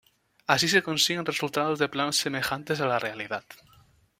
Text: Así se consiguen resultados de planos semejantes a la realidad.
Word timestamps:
Así 0.47 0.67
se 0.67 0.81
consiguen 0.81 1.27
resultados 1.27 1.77
de 1.77 1.87
planos 1.87 2.17
semejantes 2.17 2.81
a 2.81 2.87
la 2.87 2.97
realidad. 2.97 3.43